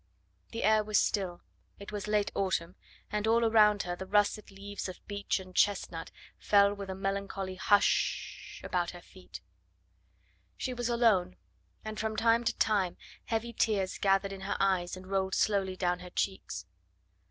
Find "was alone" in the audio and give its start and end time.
10.73-11.35